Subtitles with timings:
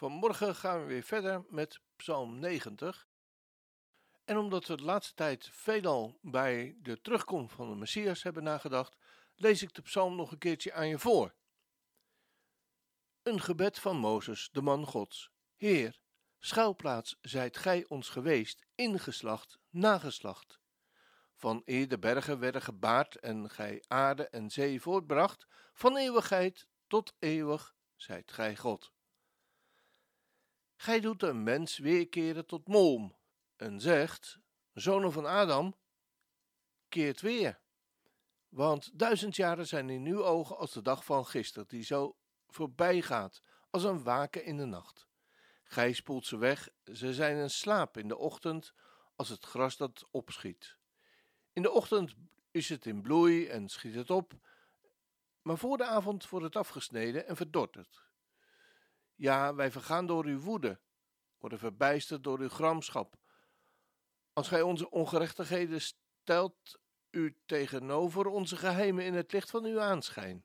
[0.00, 3.08] Vanmorgen gaan we weer verder met Psalm 90.
[4.24, 8.96] En omdat we de laatste tijd veelal bij de terugkomst van de Messias hebben nagedacht,
[9.34, 11.34] lees ik de psalm nog een keertje aan je voor.
[13.22, 15.30] Een gebed van Mozes, de man Gods.
[15.56, 16.00] Heer,
[16.38, 20.60] schuilplaats zijt gij ons geweest, ingeslacht, nageslacht.
[21.34, 27.14] Van eer de bergen werden gebaard en gij aarde en zee voortbracht, van eeuwigheid tot
[27.18, 28.92] eeuwig zijt gij God.
[30.80, 33.16] Gij doet een mens weerkeren tot molm
[33.56, 34.38] en zegt,
[34.72, 35.76] zonen van Adam,
[36.88, 37.60] keert weer.
[38.48, 42.16] Want duizend jaren zijn in uw ogen als de dag van gisteren, die zo
[42.48, 45.08] voorbij gaat, als een waken in de nacht.
[45.62, 48.72] Gij spoelt ze weg, ze zijn een slaap in de ochtend,
[49.16, 50.76] als het gras dat opschiet.
[51.52, 52.14] In de ochtend
[52.50, 54.32] is het in bloei en schiet het op,
[55.42, 58.09] maar voor de avond wordt het afgesneden en verdort het.
[59.20, 60.80] Ja, wij vergaan door uw woede,
[61.38, 63.16] worden verbijsterd door uw gramschap.
[64.32, 70.44] Als gij onze ongerechtigheden stelt u tegenover onze geheimen in het licht van uw aanschijn.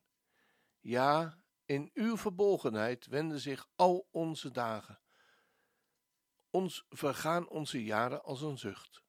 [0.80, 5.02] Ja, in uw verbolgenheid wenden zich al onze dagen.
[6.50, 9.04] Ons vergaan onze jaren als een zucht.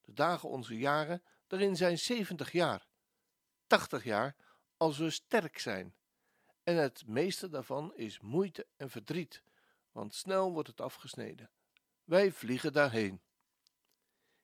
[0.00, 2.86] De dagen onze jaren, daarin zijn zeventig jaar,
[3.66, 4.36] tachtig jaar,
[4.76, 5.97] als we sterk zijn.
[6.68, 9.42] En het meeste daarvan is moeite en verdriet,
[9.92, 11.50] want snel wordt het afgesneden.
[12.04, 13.20] Wij vliegen daarheen.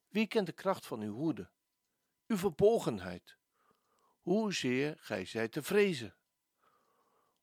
[0.08, 1.50] Wie kent de kracht van uw woede,
[2.26, 3.36] uw verbolgenheid,
[4.20, 6.16] hoezeer gij zijt te vrezen?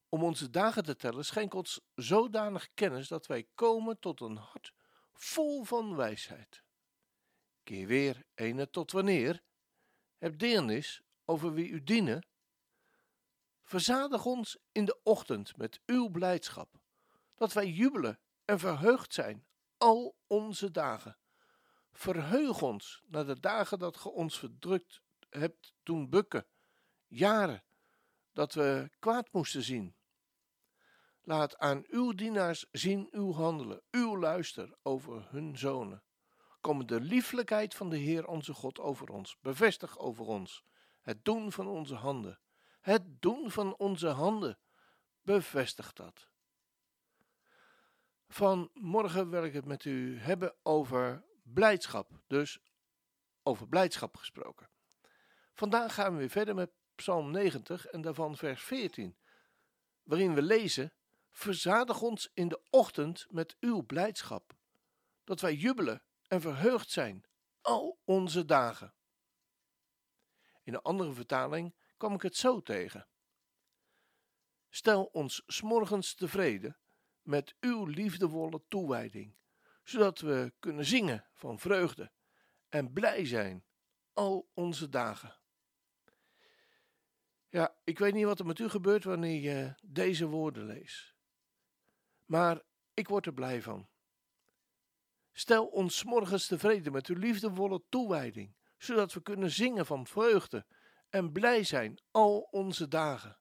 [0.09, 4.73] Om onze dagen te tellen, schenk ons zodanig kennis dat wij komen tot een hart
[5.13, 6.63] vol van wijsheid.
[7.63, 9.43] Keer weer, ene tot wanneer?
[10.17, 12.30] Heb deernis over wie u dienen?
[13.71, 16.79] Verzadig ons in de ochtend met uw blijdschap,
[17.35, 19.45] dat wij jubelen en verheugd zijn
[19.77, 21.17] al onze dagen.
[21.91, 26.45] Verheug ons naar de dagen dat ge ons verdrukt hebt doen bukken,
[27.07, 27.63] jaren
[28.33, 29.95] dat we kwaad moesten zien.
[31.21, 36.03] Laat aan uw dienaars zien uw handelen, uw luister over hun zonen.
[36.61, 40.63] Kom de lieflijkheid van de Heer onze God over ons, bevestig over ons
[41.01, 42.39] het doen van onze handen
[42.81, 44.57] het doen van onze handen
[45.21, 46.29] bevestigt dat.
[48.27, 52.59] Vanmorgen wil ik het met u hebben over blijdschap, dus
[53.43, 54.69] over blijdschap gesproken.
[55.53, 59.17] Vandaag gaan we weer verder met Psalm 90 en daarvan vers 14,
[60.03, 60.93] waarin we lezen:
[61.31, 64.53] Verzadig ons in de ochtend met uw blijdschap,
[65.23, 67.23] dat wij jubelen en verheugd zijn
[67.61, 68.93] al onze dagen.
[70.63, 73.07] In een andere vertaling kwam ik het zo tegen.
[74.69, 76.77] Stel ons smorgens tevreden
[77.21, 79.35] met uw liefdevolle toewijding,
[79.83, 82.11] zodat we kunnen zingen van vreugde
[82.69, 83.65] en blij zijn
[84.13, 85.39] al onze dagen.
[87.49, 91.15] Ja, ik weet niet wat er met u gebeurt wanneer je deze woorden leest.
[92.25, 92.61] Maar
[92.93, 93.89] ik word er blij van.
[95.31, 100.65] Stel ons morgens tevreden met uw liefdevolle toewijding, zodat we kunnen zingen van vreugde
[101.11, 103.39] en blij zijn al onze dagen.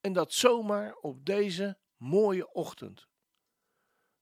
[0.00, 3.08] En dat zomaar op deze mooie ochtend.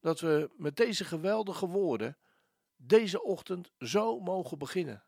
[0.00, 2.18] Dat we met deze geweldige woorden
[2.76, 5.04] deze ochtend zo mogen beginnen.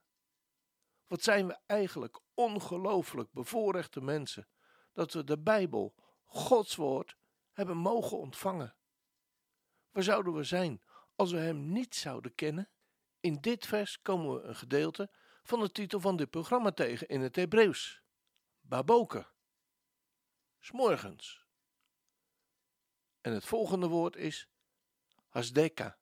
[1.07, 4.49] Wat zijn we eigenlijk ongelooflijk bevoorrechte mensen
[4.93, 5.95] dat we de Bijbel,
[6.25, 7.17] Gods woord,
[7.53, 8.77] hebben mogen ontvangen.
[9.91, 10.83] Waar zouden we zijn
[11.15, 12.71] als we Hem niet zouden kennen?
[13.21, 15.11] In dit vers komen we een gedeelte
[15.47, 18.03] van de titel van dit programma tegen in het Hebreeuws.
[18.61, 19.27] Baboke.
[20.59, 21.47] S'morgens.
[23.21, 24.49] En het volgende woord is
[25.29, 25.99] hasdeka.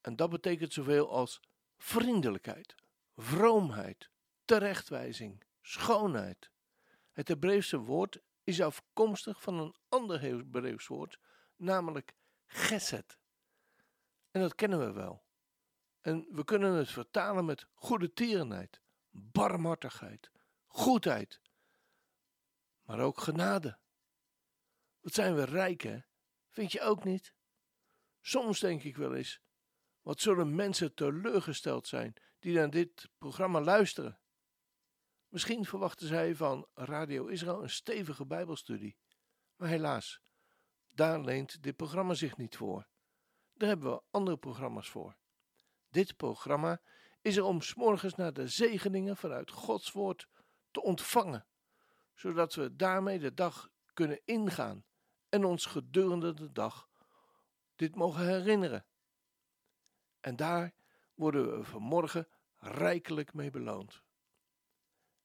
[0.00, 1.40] En dat betekent zoveel als
[1.78, 2.74] vriendelijkheid,
[3.16, 4.10] vroomheid,
[4.44, 6.50] terechtwijzing, schoonheid.
[7.12, 11.18] Het Hebreeuwse woord is afkomstig van een ander Hebreeuws woord,
[11.56, 12.14] namelijk
[12.46, 13.18] geset.
[14.30, 15.24] En dat kennen we wel.
[16.00, 18.80] En we kunnen het vertalen met goede tierenheid,
[19.10, 20.30] barmhartigheid,
[20.66, 21.40] goedheid,
[22.82, 23.78] maar ook genade.
[25.00, 25.98] Wat zijn we rijk, hè?
[26.48, 27.34] Vind je ook niet?
[28.20, 29.40] Soms denk ik wel eens,
[30.00, 34.20] wat zullen mensen teleurgesteld zijn die naar dit programma luisteren?
[35.28, 38.96] Misschien verwachten zij van Radio Israël een stevige Bijbelstudie.
[39.56, 40.20] Maar helaas,
[40.86, 42.88] daar leent dit programma zich niet voor.
[43.52, 45.16] Daar hebben we andere programma's voor.
[45.90, 46.80] Dit programma
[47.20, 50.28] is er om s'morgens naar de zegeningen vanuit Gods woord
[50.70, 51.46] te ontvangen,
[52.14, 54.84] zodat we daarmee de dag kunnen ingaan
[55.28, 56.88] en ons gedurende de dag
[57.76, 58.84] dit mogen herinneren.
[60.20, 60.72] En daar
[61.14, 62.28] worden we vanmorgen
[62.58, 64.02] rijkelijk mee beloond.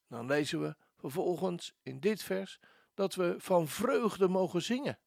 [0.07, 2.59] Dan lezen we vervolgens in dit vers
[2.93, 4.99] dat we van vreugde mogen zingen.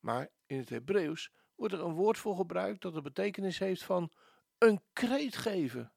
[0.00, 4.12] Maar in het Hebreeuws wordt er een woord voor gebruikt dat de betekenis heeft van
[4.58, 5.92] een kreet geven.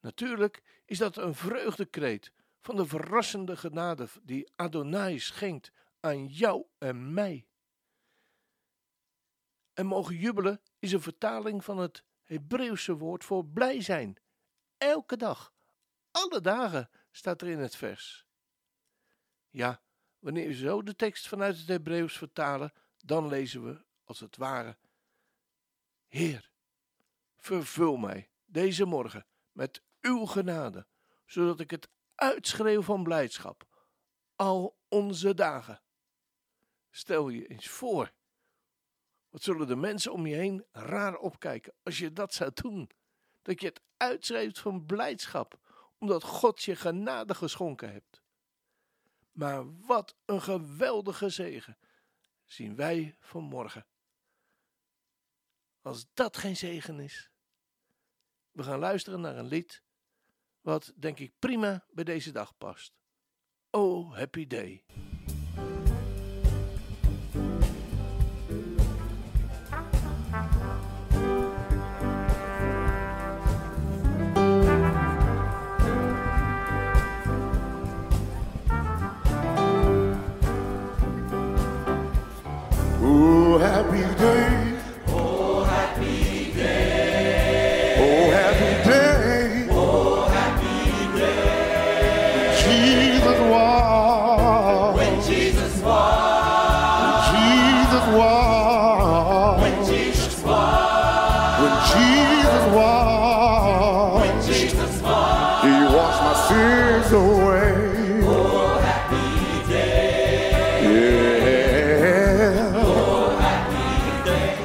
[0.00, 7.14] Natuurlijk is dat een vreugdekreet van de verrassende genade die Adonai schenkt aan jou en
[7.14, 7.46] mij.
[9.72, 14.16] En mogen jubelen is een vertaling van het Hebreeuwse woord voor blij zijn.
[14.76, 15.54] Elke dag,
[16.10, 18.26] alle dagen staat er in het vers.
[19.50, 19.82] Ja,
[20.18, 24.76] wanneer we zo de tekst vanuit het Hebreeuws vertalen, dan lezen we als het ware:
[26.14, 26.50] Heer,
[27.36, 30.86] vervul mij deze morgen met uw genade,
[31.26, 33.66] zodat ik het uitschreeuw van blijdschap
[34.36, 35.82] al onze dagen.
[36.90, 38.12] Stel je eens voor
[39.28, 42.90] wat zullen de mensen om je heen raar opkijken als je dat zou doen?
[43.42, 45.58] Dat je het uitschrijft van blijdschap,
[45.98, 48.22] omdat God je genade geschonken hebt.
[49.32, 51.78] Maar wat een geweldige zegen
[52.44, 53.86] zien wij vanmorgen.
[55.84, 57.30] Als dat geen zegen is.
[58.50, 59.82] We gaan luisteren naar een lied
[60.60, 62.94] wat denk ik prima bij deze dag past.
[63.70, 64.84] Oh, happy day.
[107.04, 108.22] lies away.
[108.24, 110.52] Oh, happy day.
[112.96, 114.58] Oh, happy day.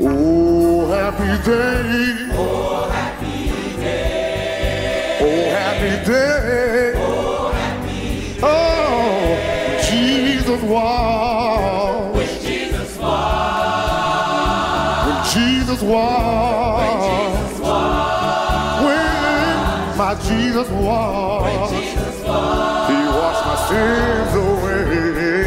[0.00, 2.30] Oh, happy day.
[2.34, 5.18] Oh, happy day.
[5.20, 6.92] Oh, happy day.
[6.96, 8.40] Oh, happy day.
[8.42, 9.36] Oh,
[9.88, 12.16] Jesus was.
[15.06, 16.43] When Jesus was.
[22.90, 25.43] He washed my sins away.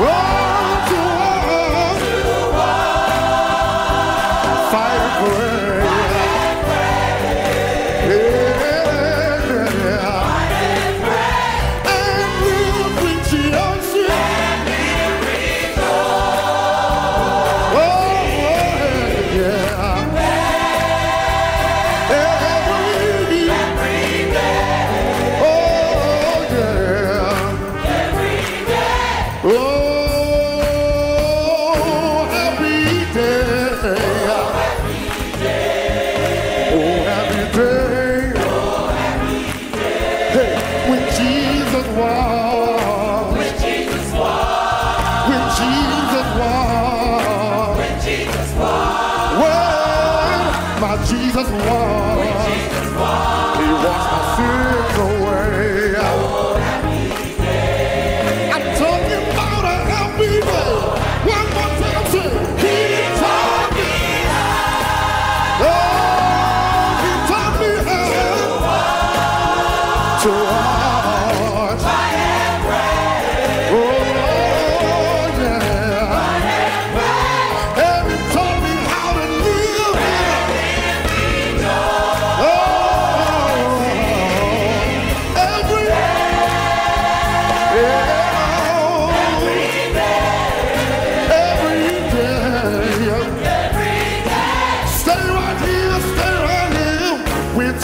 [0.00, 0.29] Whoa!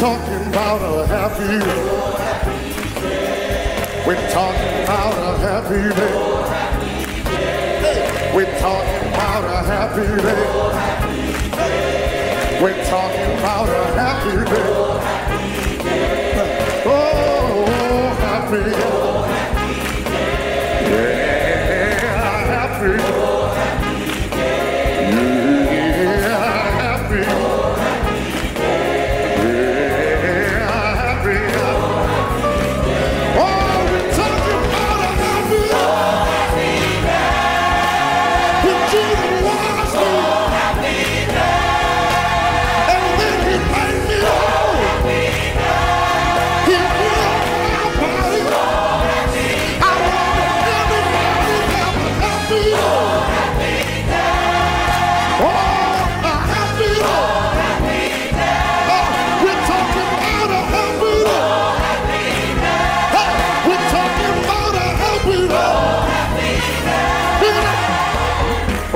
[0.06, 1.84] Talking about a happy day.
[4.06, 6.14] We're talking about a happy day.
[8.32, 10.46] We're talking about a happy day.
[12.62, 14.70] We're talking about a happy day.
[16.86, 18.62] Oh, oh happy.
[18.70, 18.95] Yeah,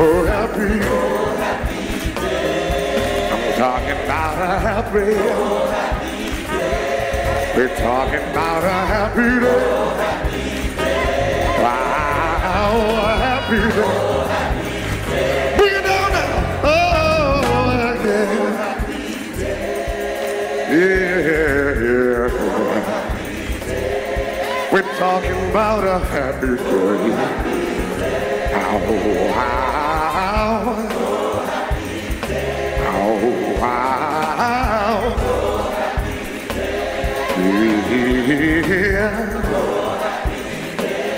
[0.02, 0.80] Oh, happy.
[0.83, 3.28] Oh, happy day.
[3.30, 5.12] I'm talking about a happy.
[5.12, 7.52] Oh, happy day.
[7.54, 9.61] We're talking about a happy day.
[9.61, 10.40] Oh, happy
[10.76, 11.61] day.
[11.62, 13.85] Wow, a happy day.
[13.85, 15.57] Oh, happy day.
[15.59, 16.64] Bring it down now.
[16.64, 16.73] Oh,
[18.02, 18.25] yeah.
[18.40, 19.04] Oh, happy
[19.37, 19.85] day.
[20.73, 21.21] Yeah,
[21.85, 22.33] yeah.
[22.33, 23.28] Oh, happy
[23.69, 24.73] day.
[24.73, 26.64] We're talking about a happy day.
[26.64, 28.09] Oh, happy day.
[28.52, 29.79] Oh, wow.
[38.71, 39.17] Yeah.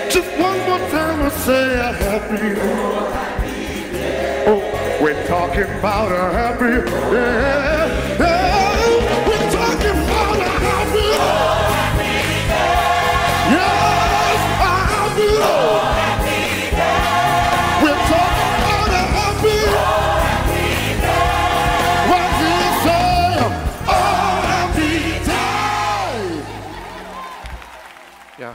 [0.09, 2.55] Just one more time I say a happy.
[4.47, 4.63] Oh,
[5.03, 6.91] we're talking about a happy.
[7.13, 7.92] Yeah.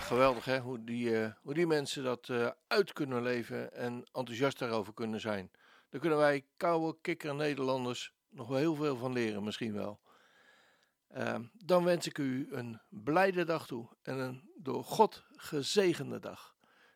[0.02, 4.60] Geweldig hè, hoe die, eh, hoe die mensen dat eh, uit kunnen leven en enthousiast
[4.60, 5.52] daarover kunnen zijn.
[5.90, 10.00] Daar kunnen wij koude kikker Nederlanders nog wel heel veel van leren, misschien wel.
[11.08, 16.56] Ehm, dan wens ik u een blijde dag toe en een door God gezegende dag.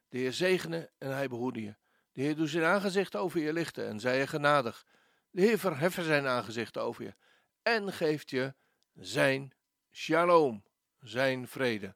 [0.09, 1.75] De Heer zegene en hij behoede je.
[2.11, 4.85] De Heer doet zijn aangezicht over je lichten en zij je genadig.
[5.29, 7.15] De Heer verheffen zijn aangezicht over je
[7.61, 8.53] en geeft je
[8.93, 9.53] zijn
[9.91, 10.63] shalom,
[10.99, 11.95] zijn vrede.